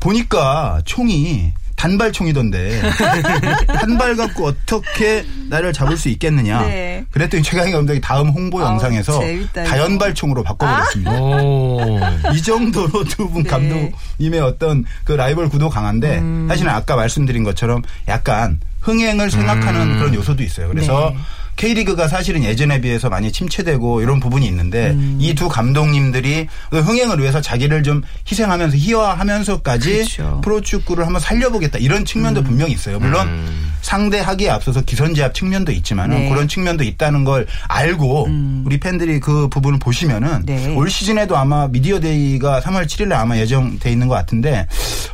[0.00, 2.80] 보니까 총이 단발총이던데
[3.68, 6.62] 한발 갖고 어떻게 나를 잡을 수 있겠느냐.
[6.62, 7.04] 네.
[7.10, 9.64] 그랬더니 최강희 감독이 다음 홍보 아우, 영상에서 재밌다.
[9.64, 11.12] 다연발총으로 바꿔버렸습니다.
[11.20, 12.00] 오.
[12.34, 13.50] 이 정도로 두분 네.
[13.50, 16.46] 감독님의 어떤 그 라이벌 구도 강한데 음.
[16.48, 20.68] 사실은 아까 말씀드린 것처럼 약간 흥행을 생각하는 그런 요소도 있어요.
[20.68, 21.18] 그래서 네.
[21.56, 25.18] K리그가 사실은 예전에 비해서 많이 침체되고 이런 부분이 있는데 음.
[25.20, 30.34] 이 두 감독님들이 그 흥행을 위해서 자기를 좀 희생하면서 희화하면서까지 그렇죠.
[30.36, 30.40] 음.
[30.40, 32.98] 프로축구를 한번 살려보겠다 이런 측면도 분명히 있어요.
[32.98, 33.48] 물론
[33.82, 36.28] 상대하기에 앞서서 기선제압 측면도 있지만은 네.
[36.28, 36.30] 음.
[36.30, 38.28] 그런 측면도 있다는 걸 알고
[38.64, 40.74] 우리 팬들이 그 부분을 보시면은 네.
[40.74, 44.66] 올 시즌에도 아마 미디어 데이가 3월 7일에 아마 예정돼 있는 것 같은데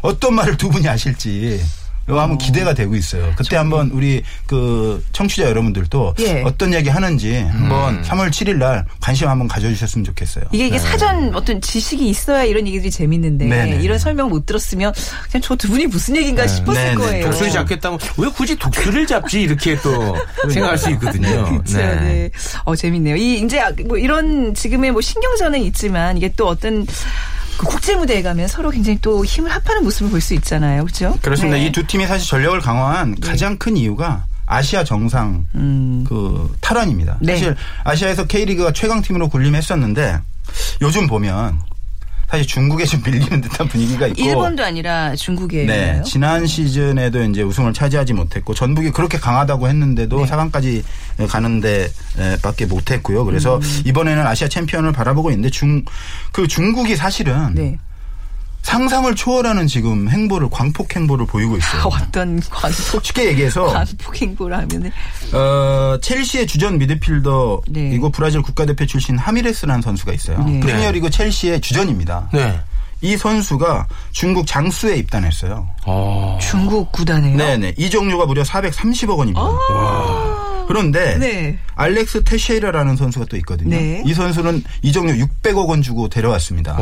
[0.03, 1.61] 어떤 말을 두 분이 하실지
[2.11, 3.33] 이거 한번 기대가 되고 있어요.
[3.37, 6.43] 그때 한번 우리 그 청취자 여러분들도 예.
[6.45, 10.45] 어떤 얘기 하는지 한번 3월 7일 날 관심 한번 가져주셨으면 좋겠어요.
[10.53, 13.83] 이게 이게 사전 어떤 지식이 있어야 이런 얘기들이 재밌는데 네네.
[13.83, 14.93] 이런 설명 못 들었으면
[15.31, 16.95] 그냥 저 두 분이 무슨 얘기인가 싶었을 네네.
[16.95, 17.25] 거예요.
[17.27, 20.17] 독수리 잡겠다면 왜 굳이 독수리를 잡지 이렇게 또
[20.51, 21.45] 생각할 수 있거든요.
[21.51, 21.77] 그렇죠.
[21.77, 22.31] 네.
[22.65, 23.17] 어 재밌네요.
[23.17, 26.87] 이 이제 뭐 이런 지금의 뭐 신경전은 있지만 이게 또 어떤
[27.61, 30.83] 그 국제 무대에 가면 서로 굉장히 또 힘을 합하는 모습을 볼 수 있잖아요.
[30.85, 31.19] 그렇죠?
[31.21, 31.59] 그렇습니다.
[31.59, 31.67] 네.
[31.67, 37.19] 이두 팀이 사실 전력을 강화한 가장 큰 이유가 아시아 정상 그 탈환입니다.
[37.21, 37.35] 네.
[37.35, 40.21] 사실 아시아에서 K리그가 최강 팀으로 군림했었는데
[40.81, 41.61] 요즘 보면
[42.31, 45.67] 사실 중국에 좀 밀리는 듯한 분위기가 있고 일본도 아니라 중국이에요.
[45.67, 50.31] 네, 지난 시즌에도 이제 우승을 차지하지 못했고 전북이 그렇게 강하다고 했는데도 네.
[50.31, 50.83] 4강까지
[51.29, 51.89] 가는데
[52.43, 53.25] 밖에 못했고요.
[53.25, 53.83] 그래서 음.
[53.85, 55.85] 이번에는 아시아 챔피언을 바라보고 있는데 중
[56.33, 57.79] 그 중국이 사실은 네.
[58.63, 61.83] 상상을 초월하는 지금 행보를 광폭 행보를 보이고 있어요.
[61.91, 64.93] 어떤 광폭 쉽게 얘기해서 광폭 행보를 하면은
[65.33, 67.91] 어, 첼시의 주전 미드필더 네.
[67.93, 70.43] 이거 브라질 국가대표 출신 하미레스라는 선수가 있어요.
[70.45, 70.61] 네.
[70.61, 72.29] 프리미어리그 첼시의 주전입니다.
[72.33, 72.61] 네.
[73.03, 75.67] 이 선수가 중국 장수에 입단했어요.
[75.87, 76.39] 어.
[76.41, 77.37] 중국 구단이에요.
[77.37, 77.75] 네네.
[77.79, 79.41] 이적료가 무려 430억 원입니다.
[80.71, 81.59] 그런데 네.
[81.75, 83.77] 알렉스 테쉐이라라는 선수가 또 있거든요.
[83.77, 84.05] 네.
[84.07, 86.77] 이 선수는 이적료 600억 원 주고 데려왔습니다.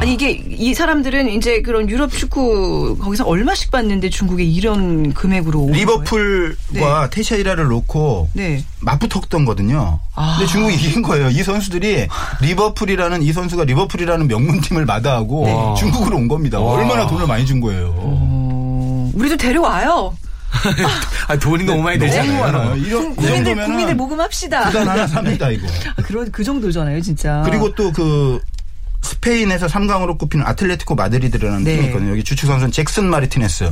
[0.00, 5.70] 아니 이게 이 사람들은 이제 그런 유럽 축구 거기서 얼마씩 받는데 중국에 이런 금액으로?
[5.72, 8.62] 리버풀과 테쉐이라를 놓고 네.
[8.78, 9.98] 맞붙었던 거든요.
[10.14, 10.36] 아.
[10.38, 11.28] 근데 중국이 이긴 거예요.
[11.30, 12.06] 이 선수들이
[12.42, 15.80] 리버풀이라는 이 선수가 리버풀이라는 명문팀을 마다하고 네.
[15.80, 16.60] 중국으로 온 겁니다.
[16.60, 17.92] 얼마나 돈을 많이 준 거예요.
[17.96, 20.14] 어, 우리도 데려와요.
[21.28, 22.40] 아, 돈이 너무 많이 너무 되잖아요.
[22.40, 22.76] 많아요.
[22.76, 24.66] 이런 이 국민들 정도면은 국민들 모금합시다.
[24.66, 25.66] 구단 하나 삽니다 이거.
[25.96, 27.42] 아, 그런 그 정도잖아요, 진짜.
[27.44, 28.40] 그리고 또 그
[29.02, 31.74] 스페인에서 3강으로 꼽히는 아틀레티코 마드리드라는 네.
[31.76, 32.12] 팀이 있거든요.
[32.12, 33.70] 여기 주축 선수는 잭슨 마르티네스.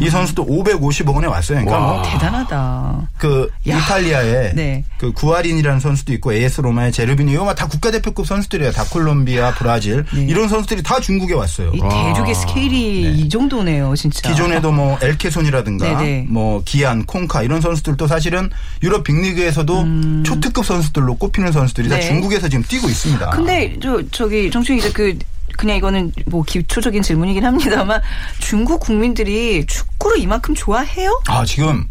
[0.00, 1.64] 이 선수도 550억 원에 왔어요.
[1.64, 3.08] 그러니까 뭐 대단하다.
[3.16, 3.78] 그 야.
[3.78, 4.84] 이탈리아에 네.
[4.98, 8.72] 그 구아린이라는 선수도 있고 AS 로마의 제르비니 이거 다 국가대표급 선수들이에요.
[8.72, 10.22] 다 콜롬비아, 브라질 네.
[10.22, 11.72] 이런 선수들이 다 중국에 왔어요.
[11.72, 14.28] 이 대륙의 스케일이 이 정도네요, 진짜.
[14.28, 16.26] 기존에도 뭐 엘케손이라든가 네네.
[16.28, 18.50] 뭐 기안, 콩카 이런 선수들도 사실은
[18.82, 19.86] 유럽 빅리그에서도
[20.24, 22.00] 초특급 선수들로 꼽히는 선수들이 다 음.
[22.00, 22.06] 네.
[22.06, 23.30] 중국에서 지금 뛰고 있습니다.
[23.30, 25.18] 근데 저 저기 정충 기자 그
[25.58, 28.00] 그냥 이거는 뭐 기초적인 질문이긴 합니다만
[28.38, 31.20] 중국 국민들이 축구를 이만큼 좋아해요?
[31.26, 31.84] 아 지금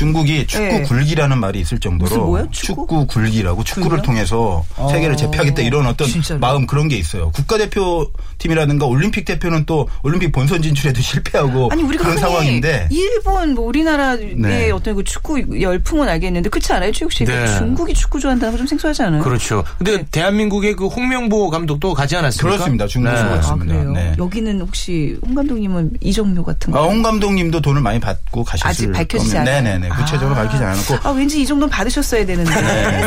[0.00, 0.82] 중국이 축구 네.
[0.82, 2.50] 굴기라는 말이 있을 정도로?
[2.50, 2.86] 축구?
[2.86, 4.02] 축구 굴기라고 축구를 굴기요?
[4.02, 4.88] 통해서 어.
[4.90, 6.38] 세계를 제패하겠다 이런 어떤 진짜로?
[6.38, 7.30] 마음 그런 게 있어요.
[7.30, 13.54] 국가대표 팀이라든가 올림픽 대표는 또 올림픽 본선 진출에도 실패하고 아니 우리가 그런 흔히 상황인데 일본
[13.54, 14.70] 뭐 우리나라의 네.
[14.70, 17.24] 어떤 그 축구 열풍은 알겠는데 그렇지 않아요, 최욱 씨?
[17.24, 17.46] 네.
[17.56, 19.22] 중국이 축구 좋아한다는 거좀 생소하지 않아요?
[19.22, 19.64] 그렇죠.
[19.78, 20.06] 근데 네.
[20.10, 22.56] 대한민국의 그 홍명보 감독도 가지 않았습니까?
[22.56, 22.86] 그렇습니다.
[22.86, 23.16] 중국 네.
[23.16, 23.56] 선수 아.
[23.56, 23.92] 그래요?
[23.92, 24.14] 네.
[24.18, 26.80] 여기는 혹시 홍 감독님은 이정료 같은 거?
[26.80, 29.62] 아, 홍 감독님도 돈을 많이 받고 가셨을 아직 밝혀지지 않아요?
[29.62, 29.85] 네네네.
[29.88, 30.42] 구체적으로 아.
[30.42, 32.50] 밝히지 않았고 아 왠지 이 정도는 받으셨어야 되는데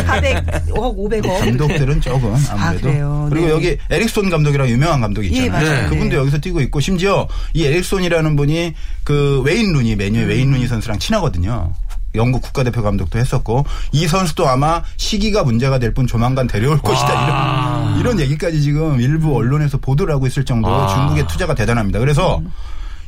[0.06, 1.40] 400억, 500억.
[1.40, 3.28] 감독들은 조금 아무래도 그래요?
[3.30, 3.52] 그리고 네.
[3.54, 5.90] 여기 에릭손 감독이라고 유명한 감독이 예, 있잖아요.
[5.90, 6.22] 그분도 네.
[6.22, 10.30] 여기서 뛰고 있고 심지어 이 에릭손이라는 분이 그 웨인 루니 메뉴의 음.
[10.30, 11.74] 웨인 루니 선수랑 친하거든요.
[12.16, 18.00] 영국 국가대표 감독도 했었고 이 선수도 아마 시기가 문제가 될 뿐 조만간 데려올 것이다 이런
[18.00, 20.88] 이런 얘기까지 지금 일부 언론에서 보도를 하고 있을 정도로 아.
[20.96, 22.00] 중국의 투자가 대단합니다.
[22.00, 22.42] 그래서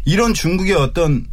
[0.06, 1.26] 이런 중국의 어떤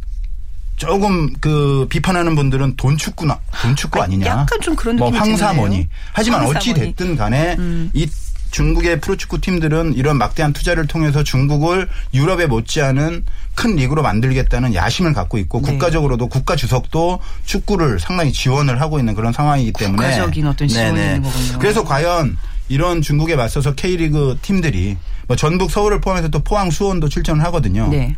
[0.79, 4.25] 조금 그 비판하는 분들은 돈 축구나 돈 축구 아, 아니냐.
[4.27, 5.75] 약간 좀 그런 뭐 느낌이 황사머니.
[5.75, 5.87] 드네요.
[6.13, 6.79] 하지만 어찌 황사머니.
[6.79, 6.95] 음.
[6.95, 7.57] 됐든 간에
[7.93, 8.09] 이
[8.51, 15.37] 중국의 프로축구 팀들은 이런 막대한 투자를 통해서 중국을 유럽에 못지않은 큰 리그로 만들겠다는 야심을 갖고
[15.37, 15.71] 있고 네.
[15.71, 21.15] 국가적으로도 국가 주석도 축구를 상당히 지원을 하고 있는 그런 상황이기 때문에 국가적인 어떤 지원이 네네.
[21.15, 21.59] 있는 거군요.
[21.59, 22.37] 그래서 과연
[22.69, 27.87] 이런 중국에 맞서서 K리그 팀들이 뭐 전북 서울을 포함해서 또 포항 수원도 출전을 하거든요.
[27.89, 28.15] 네.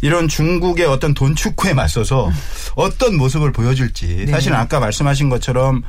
[0.00, 2.30] 이런 중국의 어떤 돈 축구에 맞서서
[2.74, 4.32] 어떤 모습을 보여줄지 네.
[4.32, 5.82] 사실 은 아까 말씀하신 것처럼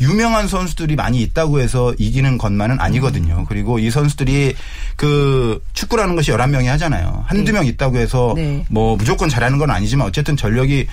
[0.00, 3.44] 유명한 선수들이 많이 있다고 해서 이기는 것만은 아니거든요.
[3.48, 4.54] 그리고 이 선수들이
[4.96, 7.24] 그 축구라는 것이 11명이 하잖아요.
[7.26, 8.64] 한두 명 있다고 해서 네.
[8.70, 10.86] 뭐 무조건 잘하는 건 아니지만 어쨌든 전력이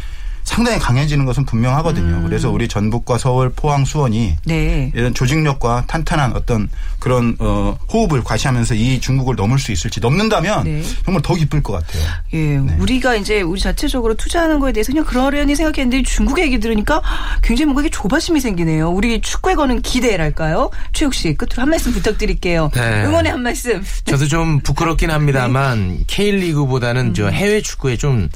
[0.48, 2.24] 상당히 강해지는 것은 분명하거든요.
[2.24, 4.92] 그래서 우리 전북과 서울, 포항, 수원이 네.
[4.96, 10.82] 이런 조직력과 탄탄한 어떤 그런 어 호흡을 과시하면서 이 중국을 넘을 수 있을지 넘는다면 네.
[11.04, 12.02] 정말 더 기쁠 것 같아요.
[12.34, 17.02] 예, 우리가 이제 우리 자체적으로 투자하는 거에 대해서 그냥 그러려니 생각했는데 중국 얘기 들으니까
[17.44, 18.90] 굉장히 뭔가 이게 조바심이 생기네요.
[18.90, 20.70] 우리 축구에 거는 기대랄까요?
[20.94, 22.72] 최욱 씨 끝으로 한 말씀 부탁드릴게요.
[22.74, 23.04] 네.
[23.04, 23.84] 응원의 한 말씀.
[24.06, 28.30] 저도 좀 부끄럽긴 합니다만 K리그보다는 저 해외 축구에 좀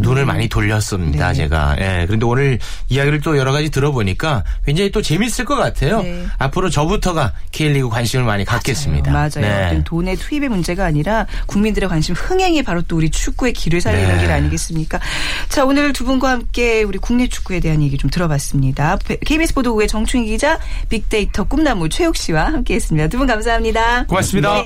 [0.00, 1.34] 눈을 많이 돌렸습니다, 네.
[1.34, 1.76] 제가.
[1.78, 2.04] 예.
[2.06, 6.02] 그런데 오늘 이야기를 또 여러 가지 들어보니까 굉장히 또 재밌을 것 같아요.
[6.02, 6.26] 네.
[6.38, 9.10] 앞으로 저부터가 K리그 관심을 많이 갖겠습니다.
[9.12, 9.30] 맞아요.
[9.40, 9.82] 네.
[9.84, 14.20] 돈의 투입의 문제가 아니라 국민들의 관심 흥행이 바로 또 우리 축구의 길을 살리는 네.
[14.22, 15.00] 길 아니겠습니까?
[15.48, 18.98] 자, 오늘 두 분과 함께 우리 국내 축구에 대한 얘기 좀 들어봤습니다.
[19.24, 23.08] KBS 보도국의 정충희 기자, 빅데이터 꿈나무 최욱 씨와 함께 했습니다.
[23.08, 24.04] 두 분 감사합니다.
[24.06, 24.64] 고맙습니다.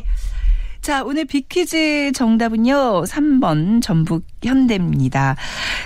[0.80, 0.90] 네.
[0.90, 3.04] 자, 오늘 빅퀴즈 정답은요.
[3.04, 5.36] 3번 전북 현대입니다.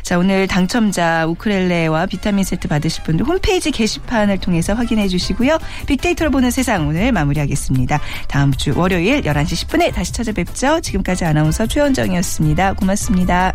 [0.03, 5.59] 자, 오늘 당첨자 우크렐레와 비타민 세트 받으실 분들 홈페이지 게시판을 통해서 확인해 주시고요.
[5.87, 8.01] 빅데이터로 보는 세상 오늘 마무리하겠습니다.
[8.29, 10.81] 다음 주 월요일 11시 10분에 다시 찾아뵙죠.
[10.81, 12.75] 지금까지 아나운서 최원정이었습니다.
[12.75, 13.53] 고맙습니다.